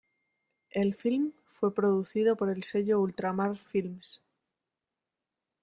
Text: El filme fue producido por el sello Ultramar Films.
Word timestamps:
El 0.71 0.95
filme 0.95 1.31
fue 1.53 1.75
producido 1.75 2.35
por 2.35 2.49
el 2.49 2.63
sello 2.63 2.99
Ultramar 2.99 3.55
Films. 3.55 4.19